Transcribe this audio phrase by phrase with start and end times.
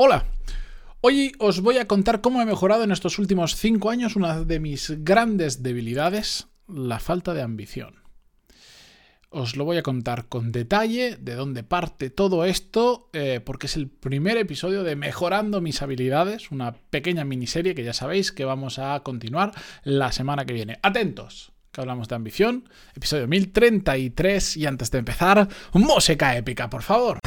[0.00, 0.26] Hola,
[1.00, 4.60] hoy os voy a contar cómo he mejorado en estos últimos 5 años una de
[4.60, 7.96] mis grandes debilidades, la falta de ambición.
[9.28, 13.74] Os lo voy a contar con detalle de dónde parte todo esto, eh, porque es
[13.74, 18.78] el primer episodio de Mejorando mis habilidades, una pequeña miniserie que ya sabéis que vamos
[18.78, 19.50] a continuar
[19.82, 20.78] la semana que viene.
[20.80, 27.18] Atentos, que hablamos de ambición, episodio 1033 y antes de empezar, música épica, por favor.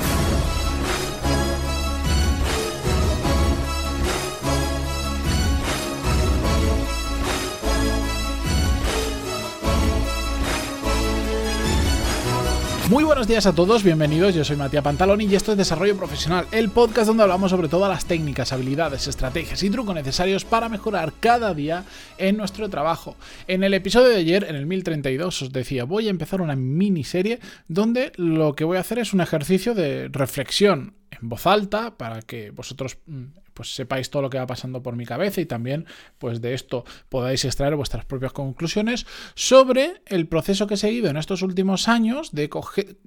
[12.91, 16.45] Muy buenos días a todos, bienvenidos, yo soy Matías Pantaloni y esto es Desarrollo Profesional,
[16.51, 21.13] el podcast donde hablamos sobre todas las técnicas, habilidades, estrategias y trucos necesarios para mejorar
[21.21, 21.85] cada día
[22.17, 23.15] en nuestro trabajo.
[23.47, 27.39] En el episodio de ayer, en el 1032, os decía, voy a empezar una miniserie
[27.69, 32.21] donde lo que voy a hacer es un ejercicio de reflexión en voz alta para
[32.21, 35.85] que vosotros mm, pues sepáis todo lo que va pasando por mi cabeza y también
[36.17, 41.17] pues de esto podáis extraer vuestras propias conclusiones sobre el proceso que he seguido en
[41.17, 42.49] estos últimos años de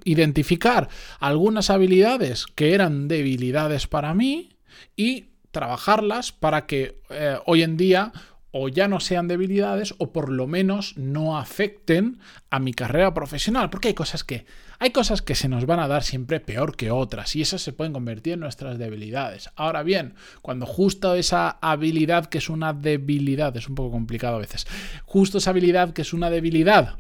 [0.05, 0.89] identificar
[1.21, 4.57] algunas habilidades que eran debilidades para mí
[4.97, 8.13] y trabajarlas para que eh, hoy en día
[8.57, 13.69] o ya no sean debilidades o por lo menos no afecten a mi carrera profesional,
[13.69, 14.47] porque hay cosas que
[14.79, 17.73] hay cosas que se nos van a dar siempre peor que otras y esas se
[17.73, 19.51] pueden convertir en nuestras debilidades.
[19.57, 24.41] Ahora bien, cuando justo esa habilidad que es una debilidad, es un poco complicado a
[24.41, 24.69] veces,
[25.05, 26.99] justo esa habilidad que es una debilidad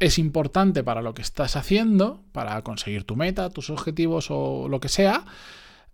[0.00, 4.80] es importante para lo que estás haciendo, para conseguir tu meta, tus objetivos o lo
[4.80, 5.24] que sea,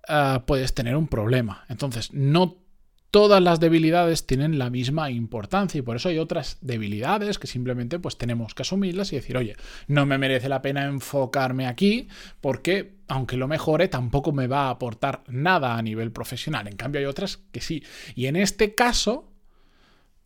[0.08, 1.64] eh, puedes tener un problema.
[1.68, 2.65] Entonces, no
[3.10, 7.98] todas las debilidades tienen la misma importancia y por eso hay otras debilidades que simplemente
[7.98, 12.08] pues tenemos que asumirlas y decir, oye, no me merece la pena enfocarme aquí
[12.40, 16.66] porque aunque lo mejore tampoco me va a aportar nada a nivel profesional.
[16.68, 17.82] En cambio hay otras que sí.
[18.14, 19.32] Y en este caso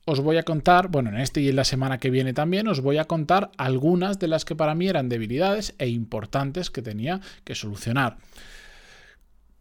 [0.06, 2.80] os voy a contar, bueno, en este y en la semana que viene también os
[2.80, 7.20] voy a contar algunas de las que para mí eran debilidades e importantes que tenía
[7.44, 8.16] que solucionar.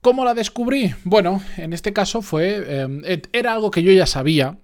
[0.02, 0.94] ¿Cómo la descubrí?
[1.04, 2.64] Bueno, en este caso fue.
[2.66, 4.58] Eh, era algo que yo ya sabía,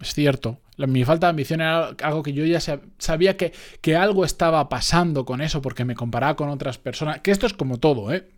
[0.00, 0.60] es cierto.
[0.76, 2.60] mi falta de ambición era algo que yo ya
[2.98, 7.20] sabía que, que algo estaba pasando con eso porque me comparaba con otras personas.
[7.20, 8.28] Que esto es como todo, ¿eh?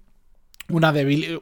[0.68, 1.40] Una debilidad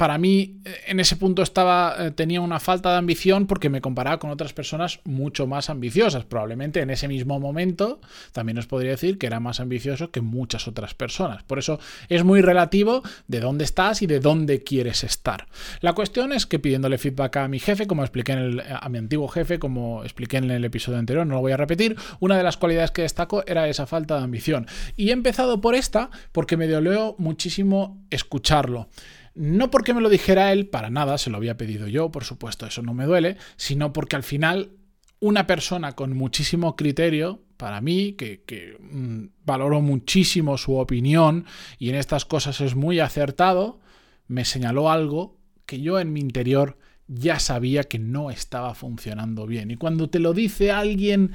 [0.00, 3.82] para mí eh, en ese punto estaba eh, tenía una falta de ambición porque me
[3.82, 6.24] comparaba con otras personas mucho más ambiciosas.
[6.24, 8.00] Probablemente en ese mismo momento
[8.32, 11.42] también os podría decir que era más ambicioso que muchas otras personas.
[11.42, 11.78] Por eso
[12.08, 15.48] es muy relativo de dónde estás y de dónde quieres estar.
[15.82, 19.58] La cuestión es que pidiéndole feedback a mi jefe, como expliqué a mi antiguo jefe,
[19.58, 22.90] como expliqué en el episodio anterior, no lo voy a repetir, una de las cualidades
[22.90, 24.66] que destaco era esa falta de ambición.
[24.96, 28.88] Y he empezado por esta porque me dolió muchísimo escucharlo.
[29.34, 32.66] No porque me lo dijera él, para nada, se lo había pedido yo, por supuesto,
[32.66, 34.72] eso no me duele, sino porque al final
[35.20, 41.44] una persona con muchísimo criterio, para mí, que, mm, valoro muchísimo su opinión
[41.78, 43.80] y en estas cosas es muy acertado,
[44.26, 45.36] me señaló algo
[45.66, 49.70] que yo en mi interior ya sabía que no estaba funcionando bien.
[49.70, 51.32] Y cuando te lo dice alguien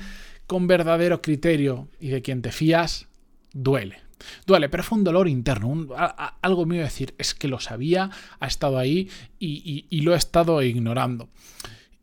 [0.47, 3.07] con verdadero criterio y de quien te fías,
[3.53, 4.04] duele.
[4.45, 5.87] Duele, pero fue un dolor interno,
[6.41, 8.09] algo mío decir, es que lo sabía,
[8.39, 9.09] ha estado ahí
[9.39, 11.29] y, lo he estado ignorando.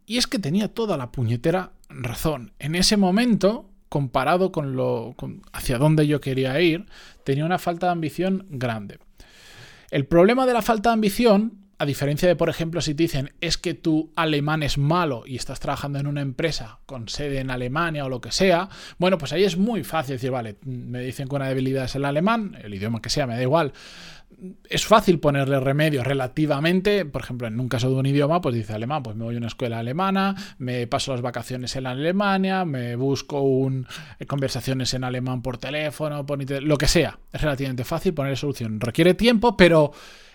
[0.06, 2.52] Y es que tenía toda la puñetera razón.
[2.58, 5.14] En ese momento, comparado con lo
[5.52, 6.86] hacia dónde yo quería ir,
[7.24, 8.98] tenía una falta de ambición grande.
[9.90, 13.32] El problema de la falta de ambición a diferencia de, por ejemplo, si te dicen
[13.40, 17.50] es que tu alemán es malo y estás trabajando en una empresa con sede en
[17.50, 21.26] Alemania o lo que sea, bueno, pues ahí es muy fácil decir, vale, me dicen
[21.26, 23.72] que una debilidad es el alemán, el idioma que sea, me da igual.
[24.68, 28.72] Es fácil ponerle remedio relativamente, por ejemplo, en un caso de un idioma, pues dice
[28.72, 32.96] alemán, pues me voy a una escuela alemana, me paso las vacaciones en Alemania, me
[32.96, 33.86] busco un,
[34.18, 36.24] eh, conversaciones en alemán por teléfono,
[36.60, 37.18] lo que sea.
[37.32, 38.80] Es relativamente fácil poner solución.
[38.80, 39.92] Requiere tiempo, pero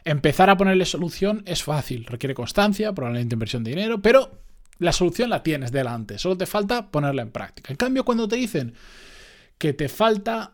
[0.07, 4.39] Empezar a ponerle solución es fácil, requiere constancia, probablemente inversión de dinero, pero
[4.79, 7.73] la solución la tienes delante, solo te falta ponerla en práctica.
[7.73, 8.73] En cambio, cuando te dicen
[9.57, 10.53] que te falta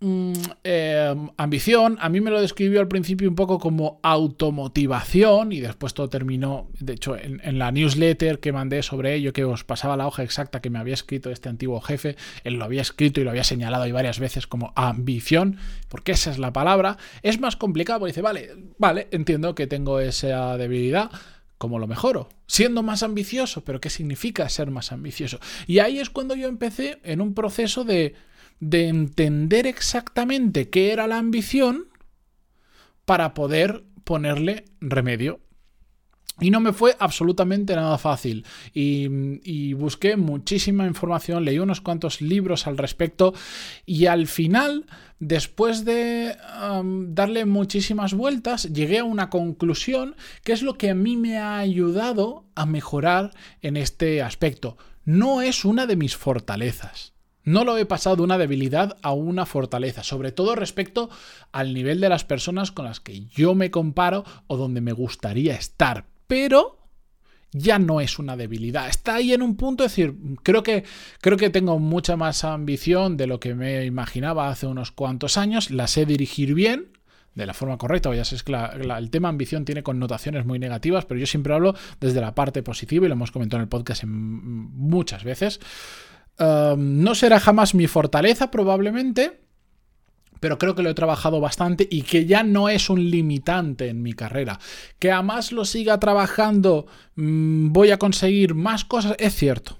[0.00, 0.32] Mm,
[0.64, 5.92] eh, ambición, a mí me lo describió al principio un poco como automotivación y después
[5.92, 10.06] todo terminó, de hecho, en, la newsletter que mandé sobre ello, que os pasaba la
[10.06, 13.30] hoja exacta que me había escrito este antiguo jefe, él lo había escrito y lo
[13.30, 15.58] había señalado ahí varias veces como ambición,
[15.88, 20.00] porque esa es la palabra, es más complicado, porque dice, vale, vale, entiendo que tengo
[20.00, 21.10] esa debilidad,
[21.58, 22.28] ¿Cómo lo mejoro?
[22.46, 25.40] Siendo más ambicioso, pero ¿qué significa ser más ambicioso?
[25.66, 28.14] Y ahí es cuando yo empecé en un proceso de
[28.60, 31.88] de entender exactamente qué era la ambición
[33.04, 35.40] para poder ponerle remedio.
[36.38, 38.44] Y no me fue absolutamente nada fácil.
[38.74, 43.32] Y, busqué muchísima información, leí unos cuantos libros al respecto
[43.86, 44.84] y al final,
[45.18, 46.36] después de
[47.08, 50.14] darle muchísimas vueltas, llegué a una conclusión
[50.44, 53.30] que es lo que a mí me ha ayudado a mejorar
[53.62, 54.76] en este aspecto.
[55.04, 57.15] No es una de mis fortalezas.
[57.46, 61.08] No lo he pasado de una debilidad a una fortaleza, sobre todo respecto
[61.50, 65.54] al nivel de las personas con las que yo me comparo o donde me gustaría
[65.54, 66.78] estar pero
[67.52, 68.88] ya no es una debilidad.
[68.88, 70.84] Está ahí en un punto, es decir, creo que,
[71.20, 75.70] creo que tengo mucha más ambición de lo que me imaginaba hace unos cuantos años,
[75.70, 76.92] la sé dirigir bien,
[77.34, 78.14] de la forma correcta.
[78.14, 82.20] Ya sé que el tema ambición tiene connotaciones muy negativas, pero yo siempre hablo desde
[82.20, 85.60] la parte positiva y lo hemos comentado en el podcast muchas veces.
[86.38, 89.40] No será jamás mi fortaleza, probablemente,
[90.40, 94.02] pero creo que lo he trabajado bastante y que ya no es un limitante en
[94.02, 94.58] mi carrera.
[94.98, 99.78] Que a más lo siga trabajando mm, voy a conseguir más cosas, es cierto.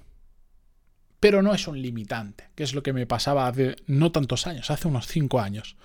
[1.19, 4.69] Pero no es un limitante, que es lo que me pasaba hace no tantos años,
[4.69, 5.77] hace unos cinco años.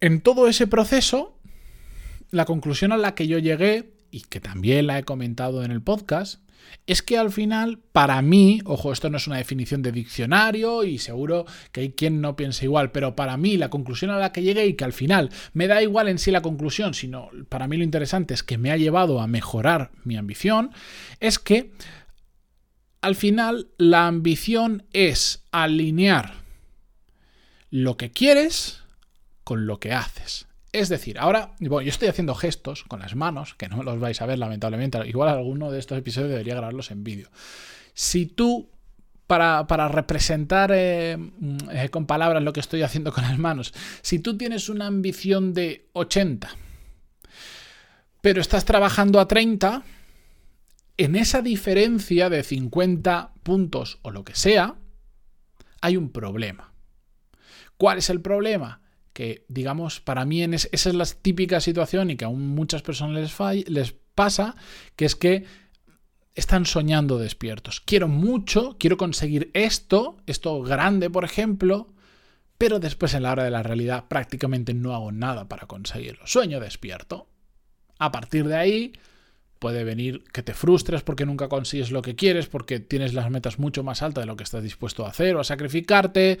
[0.00, 1.38] En todo ese proceso,
[2.30, 5.82] la conclusión a la que yo llegué, y que también la he comentado en el
[5.82, 6.40] podcast,
[6.86, 10.98] es que al final, para mí, ojo, esto no es una definición de diccionario y
[10.98, 14.42] seguro que hay quien no piense igual, pero para mí la conclusión a la que
[14.42, 17.76] llegué y que al final me da igual en sí la conclusión, sino para mí
[17.76, 20.70] lo interesante es que me ha llevado a mejorar mi ambición,
[21.18, 21.72] es que
[23.00, 26.34] al final la ambición es alinear
[27.70, 28.82] lo que quieres
[29.42, 30.46] con lo que haces.
[30.76, 34.20] Es decir, ahora, bueno, yo estoy haciendo gestos con las manos, que no los vais
[34.20, 37.30] a ver lamentablemente, igual alguno de estos episodios debería grabarlos en vídeo.
[37.94, 38.68] Si tú,
[39.26, 41.16] para, representar eh,
[41.72, 45.54] eh, con palabras lo que estoy haciendo con las manos, si tú tienes una ambición
[45.54, 46.54] de 80,
[48.20, 49.82] pero estás trabajando a 30,
[50.98, 54.74] en esa diferencia de 50 puntos o lo que sea,
[55.80, 56.74] hay un problema.
[57.78, 58.82] ¿Cuál es el problema?
[59.16, 63.66] Que, digamos, para mí esa es la típica situación y que a muchas personas les,
[63.66, 64.56] les pasa,
[64.94, 65.46] que es que
[66.34, 67.80] están soñando despiertos.
[67.80, 71.94] Quiero mucho, quiero conseguir esto, esto grande, por ejemplo,
[72.58, 76.26] pero después en la hora de la realidad prácticamente no hago nada para conseguirlo.
[76.26, 77.26] Sueño despierto.
[77.98, 78.92] A partir de ahí,
[79.66, 83.58] Puede venir que te frustres porque nunca consigues lo que quieres, porque tienes las metas
[83.58, 86.38] mucho más altas de lo que estás dispuesto a hacer o a sacrificarte.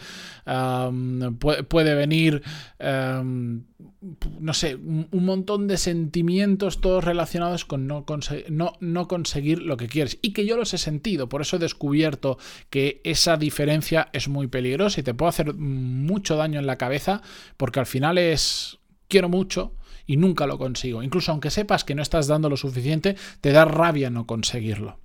[1.68, 2.44] puede, venir,
[2.78, 8.06] no sé, un, montón de sentimientos todos relacionados con no,
[8.48, 10.20] no, no conseguir lo que quieres.
[10.22, 12.38] Y que yo los he sentido, por eso he descubierto
[12.70, 17.22] que esa diferencia es muy peligrosa y te puede hacer mucho daño en la cabeza,
[17.56, 18.78] porque al final es,
[19.08, 19.72] quiero mucho
[20.06, 21.02] y nunca lo consigo.
[21.02, 25.00] Incluso aunque sepas que no estás dando lo suficiente, te da rabia no conseguirlo.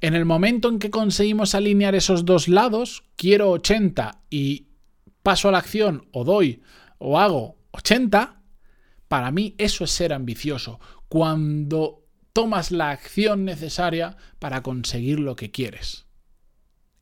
[0.00, 4.68] En el momento en que conseguimos alinear esos dos lados, quiero 80 y
[5.22, 6.62] paso a la acción o doy
[6.98, 8.40] o hago 80,
[9.08, 10.80] para mí eso es ser ambicioso.
[11.08, 16.03] Cuando tomas la acción necesaria para conseguir lo que quieres.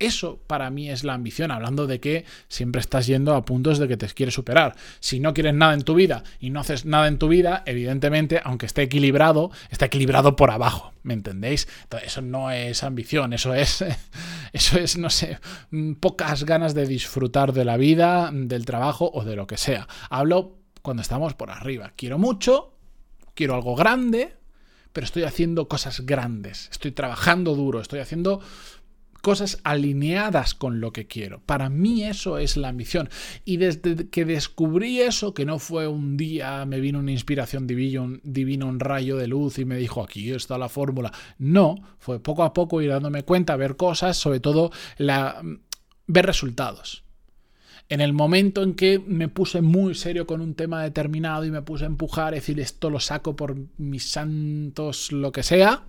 [0.02, 3.86] Eso para mí es la ambición, hablando de que siempre estás yendo a puntos de
[3.86, 4.74] que te quieres superar.
[4.98, 8.40] Si no quieres nada en tu vida y no haces nada en tu vida, evidentemente,
[8.42, 11.68] aunque esté equilibrado, está equilibrado por abajo, ¿me entendéis?
[12.04, 13.84] eso no es ambición, eso es,
[14.52, 15.38] eso es, no sé,
[16.00, 19.86] pocas ganas de disfrutar de la vida, del trabajo o de lo que sea.
[20.10, 21.92] Hablo cuando estamos por arriba.
[21.94, 22.74] Quiero mucho,
[23.34, 24.34] quiero algo grande,
[24.92, 28.40] pero estoy haciendo cosas grandes, estoy trabajando duro, estoy haciendo
[29.22, 31.40] cosas alineadas con lo que quiero.
[31.46, 33.08] Para mí eso es la ambición.
[33.44, 38.20] Y desde que descubrí eso, que no fue un día me vino una inspiración divina,
[38.24, 41.12] divino un rayo de luz y me dijo aquí está la fórmula.
[41.38, 45.40] No, fue poco a poco ir dándome cuenta, ver cosas, sobre todo la,
[46.06, 47.04] ver resultados.
[47.88, 51.62] En el momento en que me puse muy serio con un tema determinado y me
[51.62, 55.84] puse a empujar, decir esto lo saco por mis santos, lo que sea,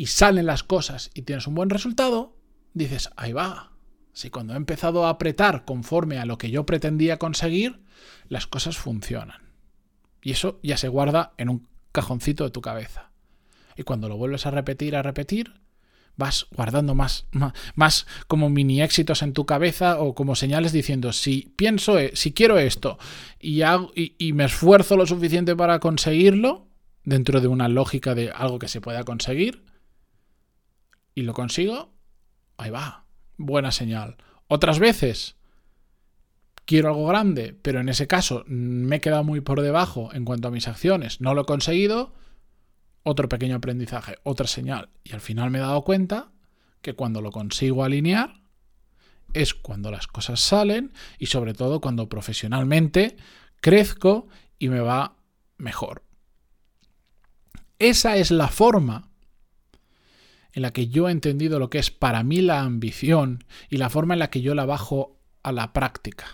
[0.00, 2.34] y salen las cosas y tienes un buen resultado,
[2.72, 3.72] dices, ahí va.
[4.14, 7.82] Si cuando he empezado a apretar conforme a lo que yo pretendía conseguir,
[8.30, 9.42] las cosas funcionan.
[10.22, 13.10] Y eso ya se guarda en un cajoncito de tu cabeza.
[13.76, 15.60] Y cuando lo vuelves a repetir, a repetir,
[16.16, 17.26] vas guardando más,
[17.74, 22.32] más, como mini éxitos en tu cabeza o como señales diciendo, si pienso, e, si
[22.32, 22.98] quiero esto
[23.38, 26.68] y, hago, y me esfuerzo lo suficiente para conseguirlo,
[27.04, 29.68] dentro de una lógica de algo que se pueda conseguir,
[31.14, 31.92] y lo consigo,
[32.56, 33.04] ahí va,
[33.36, 34.16] buena señal.
[34.48, 35.36] Otras veces
[36.64, 40.48] quiero algo grande, pero en ese caso me he quedado muy por debajo en cuanto
[40.48, 42.14] a mis acciones, no lo he conseguido,
[43.02, 44.90] otro pequeño aprendizaje, otra señal.
[45.04, 46.30] Y al final me he dado cuenta
[46.82, 48.40] que cuando lo consigo alinear
[49.32, 53.16] es cuando las cosas salen y sobre todo cuando profesionalmente
[53.60, 55.16] crezco y me va
[55.56, 56.04] mejor.
[57.78, 59.09] Esa es la forma
[60.52, 63.90] en la que yo he entendido lo que es para mí la ambición y la
[63.90, 66.26] forma en la que yo la bajo a la práctica.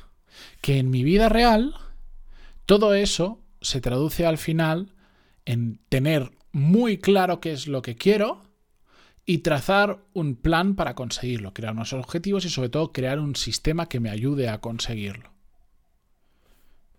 [0.60, 1.74] Que en mi vida real
[2.66, 4.92] todo eso se traduce al final
[5.44, 8.42] en tener muy claro qué es lo que quiero
[9.24, 13.88] y trazar un plan para conseguirlo, crear unos objetivos y sobre todo crear un sistema
[13.88, 15.35] que me ayude a conseguirlo.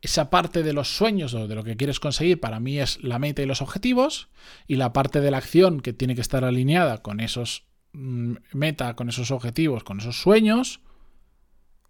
[0.02, 3.20] Esa parte de los sueños o de lo que quieres conseguir para mí es la
[3.20, 4.30] meta y los objetivos
[4.68, 8.96] y la parte de la acción que tiene que estar alineada con esos mm, meta,
[8.96, 10.82] con esos objetivos, con esos sueños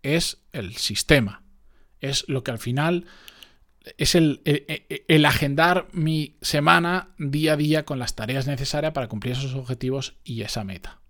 [0.03, 1.43] es el sistema.
[1.99, 3.05] Es lo que al final
[3.97, 9.33] es el, el, agendar mi semana día a día con las tareas necesarias para cumplir
[9.33, 11.01] esos objetivos y esa meta.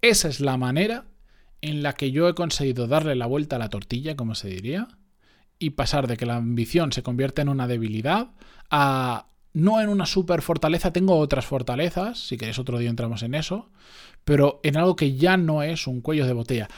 [0.00, 1.06] Esa es la manera
[1.60, 4.88] en la que yo he conseguido darle la vuelta a la tortilla, como se diría,
[5.58, 8.30] y pasar de que la ambición se convierta en una debilidad
[8.70, 13.34] a no en una super fortaleza, tengo otras fortalezas, si queréis otro día entramos en
[13.34, 13.70] eso,
[14.24, 16.68] pero en algo que ya no es un cuello de botella.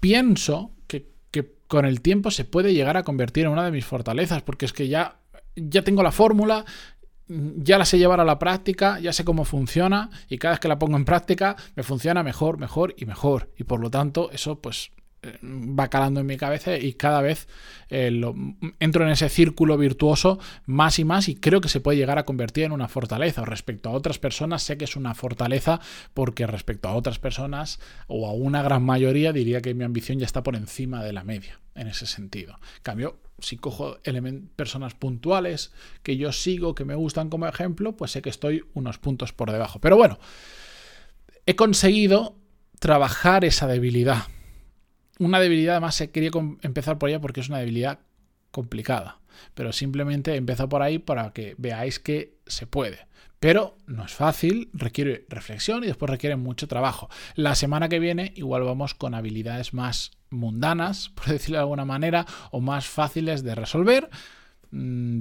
[0.00, 3.84] Pienso que, que con el tiempo se puede llegar a convertir en una de mis
[3.84, 5.16] fortalezas, porque es que ya,
[5.56, 6.64] ya tengo la fórmula,
[7.26, 10.68] ya la sé llevar a la práctica, ya sé cómo funciona y cada vez que
[10.68, 13.50] la pongo en práctica me funciona mejor, mejor y mejor.
[13.56, 14.90] Y por lo tanto, eso pues
[15.22, 17.46] va calando en mi cabeza y cada vez
[17.90, 18.10] eh,
[18.78, 22.24] entro en ese círculo virtuoso más y más y creo que se puede llegar a
[22.24, 23.44] convertir en una fortaleza.
[23.44, 25.80] Respecto a otras personas sé que es una fortaleza
[26.14, 30.26] porque respecto a otras personas o a una gran mayoría diría que mi ambición ya
[30.26, 32.58] está por encima de la media en ese sentido.
[32.82, 33.98] cambio, si cojo
[34.56, 35.72] personas puntuales
[36.02, 39.50] que yo sigo, que me gustan como ejemplo, pues sé que estoy unos puntos por
[39.50, 39.80] debajo.
[39.80, 40.18] Pero bueno,
[41.46, 42.36] he conseguido
[42.78, 44.24] trabajar esa debilidad
[45.20, 46.30] una debilidad, además, quería
[46.62, 48.00] empezar por ella porque es una debilidad
[48.50, 49.20] complicada.
[49.54, 53.06] Pero simplemente he empezado por ahí para que veáis que se puede.
[53.38, 57.10] Pero no es fácil, requiere reflexión y después requiere mucho trabajo.
[57.34, 62.26] La semana que viene igual vamos con habilidades más mundanas, por decirlo de alguna manera,
[62.50, 64.08] o más fáciles de resolver,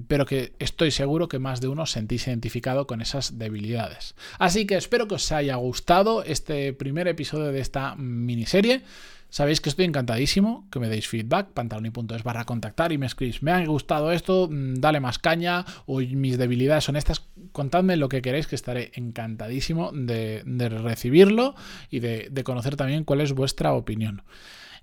[0.07, 4.15] pero que estoy seguro que más de uno sentís identificado con esas debilidades.
[4.37, 8.83] Así que espero que os haya gustado este primer episodio de esta miniserie.
[9.31, 13.51] Sabéis que estoy encantadísimo, que me deis feedback, pantaloni.es barra contactar y me escribís, me
[13.51, 18.23] ha gustado esto, mm, dale más caña, o mis debilidades son estas, contadme lo que
[18.23, 21.53] queréis, que estaré encantadísimo de, recibirlo
[21.91, 24.23] y de, conocer también cuál es vuestra opinión.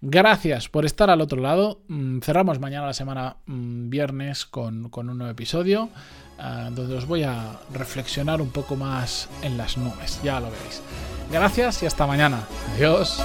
[0.00, 1.80] Gracias por estar al otro lado.
[1.88, 5.88] Mm, cerramos mañana la semana mm, viernes con, un nuevo episodio,
[6.38, 10.82] ah, donde os voy a reflexionar un poco más en las nubes, ya lo veréis.
[11.30, 12.40] Gracias y hasta mañana.
[12.74, 13.22] Adiós.